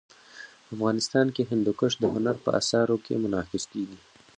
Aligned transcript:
افغانستان 0.73 1.25
کي 1.35 1.41
هندوکش 1.51 1.91
د 1.99 2.03
هنر 2.13 2.35
په 2.43 2.49
اثارو 2.59 2.95
کي 3.05 3.13
منعکس 3.23 3.63
کېږي. 3.71 3.99